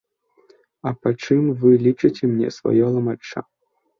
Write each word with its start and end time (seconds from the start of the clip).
А 0.91 0.93
па 1.01 1.11
чым 1.25 1.51
вы 1.63 1.75
лічыце 1.85 2.23
мне 2.33 2.49
сваё 2.57 2.91
ламачча? 2.95 3.39